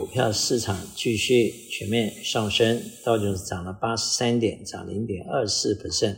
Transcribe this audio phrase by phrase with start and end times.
[0.00, 6.16] 股票市场继续全面上升，道琼斯涨了八十三点，涨零点二四 percent，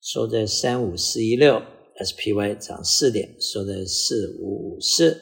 [0.00, 1.60] 收在三五四一六
[2.02, 5.20] ；SPY 涨四点，收在四五五四，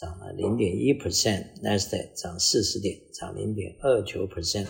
[0.00, 4.68] 涨了零点一 percent；Nasdaq 涨四十点，涨零点二九 percent，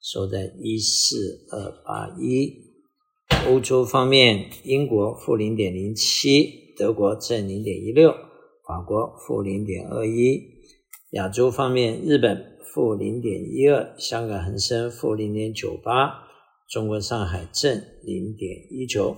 [0.00, 2.54] 收在一四二八一。
[3.48, 8.12] 欧洲方面，英国负零点零七，德国正零点一六，
[8.64, 10.59] 法国负零点二一。
[11.10, 16.08] 亚洲方面，日本负零点一二，香港恒生负零点九八，
[16.68, 19.16] 中国上海正零点一九，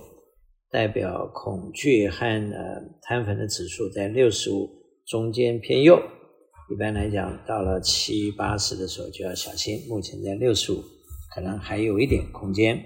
[0.71, 4.67] 代表恐惧和呃摊粉的指数在六十五
[5.05, 6.01] 中间偏右。
[6.71, 9.81] 一般来讲，到了七八十的时候就要小心。
[9.87, 10.83] 目前在六十五，
[11.35, 12.83] 可能还有一点空间。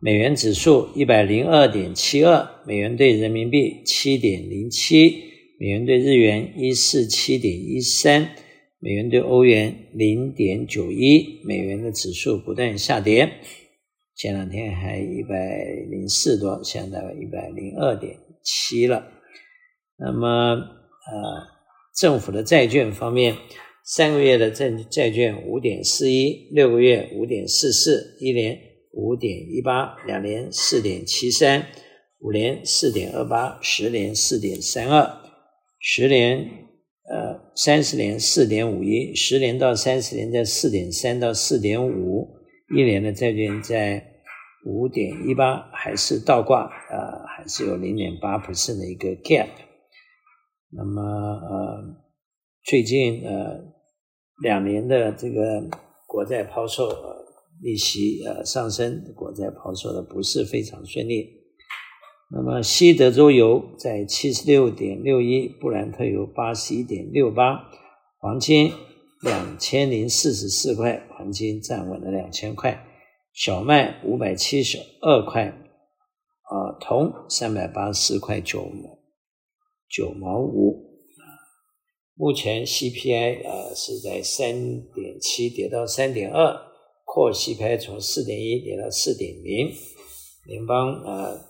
[0.00, 5.29] 美元指数一百零二点七二，美元兑人民币七点零七。
[5.60, 8.30] 美元兑日元一四七点一三，
[8.78, 13.30] 美元兑欧元零点九一，美元的指数不断下跌，
[14.16, 15.36] 前两天还一百
[15.90, 19.06] 零四多，现在一百零二点七了。
[19.98, 21.46] 那么，呃，
[21.94, 23.36] 政府的债券方面，
[23.84, 28.58] 三个月的债债券五点四一，六个月五点四四，一年
[28.92, 31.66] 五点一八，两年四点七三，
[32.20, 35.20] 五年四点二八，十年四点三二。
[35.82, 36.38] 十年，
[37.10, 42.28] 呃，三十年四点五一，十年到三十年在四点三到四点五，
[42.76, 44.04] 一年的债券在
[44.66, 49.48] 五点一八，还是倒挂，呃，还是有零点八 percent 的一个 gap。
[50.70, 51.96] 那么，呃，
[52.62, 53.58] 最近呃
[54.42, 55.66] 两年的这个
[56.06, 57.24] 国债抛售，呃，
[57.62, 61.39] 利息呃上升，国债抛售的不是非常顺利。
[62.32, 67.68] 那么西德州油在七十六点六一，布兰特油八十一点六八，
[68.20, 68.72] 黄金
[69.20, 72.86] 两千零四十四块，黄金站稳了两千块，
[73.32, 79.00] 小麦五百七十二块，啊，铜三百八十四块九毛
[79.90, 81.26] 九毛五，啊，
[82.14, 84.54] 目前 CPI 呃是在三
[84.92, 86.54] 点七跌到三点二
[87.04, 89.72] ，Core CPI 从四点一跌到四点零，
[90.46, 91.49] 联邦呃。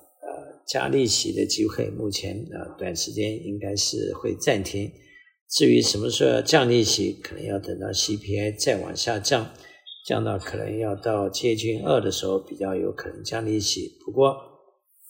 [0.71, 4.89] 加利息的机会，目前呃短时间应该是会暂停。
[5.49, 9.51] 至于什么时候要降利息，可能要等到 CPI 再往下降，
[10.07, 13.99] 降到可能要到接近二的时候，比较有可能降利息。
[14.07, 14.33] 不过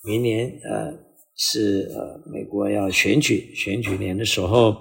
[0.02, 0.98] 明年呃
[1.36, 4.74] 是呃美国要选举，选举年的时候，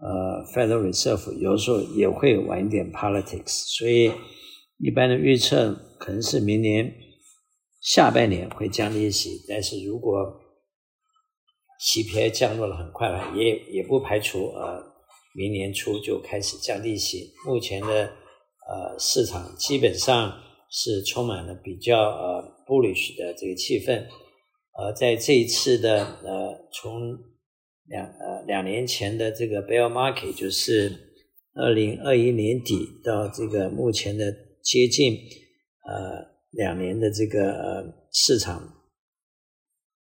[0.00, 4.10] 呃 Federal Reserve 有时候也会玩一点 politics，所以
[4.78, 6.92] 一般的预测可能是明年。
[7.82, 10.40] 下半年会降利息，但是如果
[11.80, 14.80] CPI 降落了很快了，也也不排除呃
[15.34, 17.32] 明年初就开始降利息。
[17.44, 18.04] 目前的
[18.68, 20.32] 呃市场基本上
[20.70, 24.06] 是充满了比较呃 bullish 的这个气氛，
[24.78, 27.18] 呃，在这一次的呃从
[27.88, 31.16] 两呃两年前的这个 bear market，就是
[31.54, 34.32] 二零二一年底到这个目前的
[34.62, 35.18] 接近
[35.84, 36.30] 呃。
[36.52, 38.74] 两年的这个市场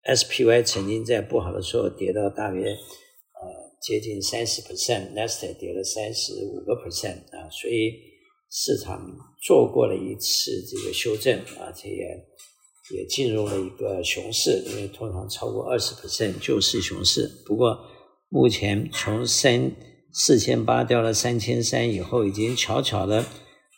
[0.04, 2.78] ，SPY 曾经在不好的时候跌到大约呃
[3.82, 7.94] 接近三十 percent，Nasdaq 跌了三十五个 percent 啊，所以
[8.50, 9.02] 市场
[9.42, 12.06] 做过了一次这个修正，而且也
[12.98, 17.30] 也进入了一个熊市，因为通常超过二十 percent 就是熊市。
[17.46, 17.80] 不过
[18.28, 19.72] 目前从三
[20.12, 23.26] 四千八掉了三千三以后，已经悄悄的。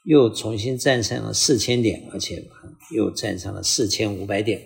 [0.06, 2.44] 又重新站上了四千点，而且
[2.94, 4.62] 又站上了四千五百点，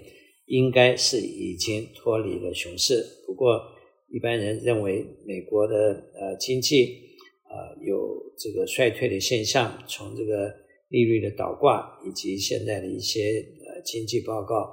[0.48, 3.06] 应该是已经脱离了熊市。
[3.28, 3.62] 不过，
[4.09, 5.76] 一般人认为美国的
[6.16, 6.86] 呃经济
[7.50, 10.52] 呃有这个衰退的现象，从这个
[10.90, 13.22] 利率的倒挂以及现在的一些
[13.66, 14.68] 呃经济报告，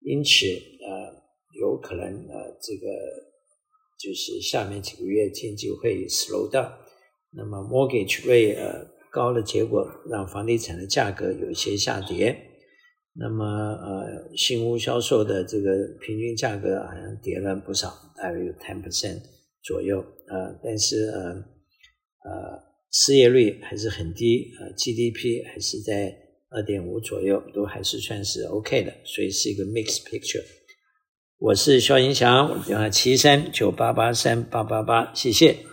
[0.00, 1.22] 因此呃
[1.60, 2.88] 有可能呃这个
[4.00, 6.72] 就是下面几个月经济会 slow down。
[7.34, 8.91] 那么 mortgage rate 呃。
[9.12, 12.34] 高的结果让房地产的价格有一些下跌，
[13.14, 15.70] 那么呃新屋销售的这个
[16.00, 19.20] 平均价格好像跌了不少，大约有 ten percent
[19.62, 21.34] 左右，呃但是呃
[22.24, 22.58] 呃
[22.90, 26.16] 失业率还是很低，呃 GDP 还是在
[26.48, 30.42] 二点五左右，都还是算是 OK 的，所以是一个 mixed picture。
[31.38, 35.71] 我是肖银祥，我电话七三九八八三八八八，谢谢。